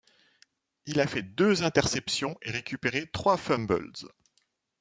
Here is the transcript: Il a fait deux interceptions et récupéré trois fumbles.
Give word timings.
Il 0.87 0.99
a 0.99 1.05
fait 1.05 1.21
deux 1.21 1.61
interceptions 1.61 2.35
et 2.41 2.49
récupéré 2.49 3.07
trois 3.11 3.37
fumbles. 3.37 3.91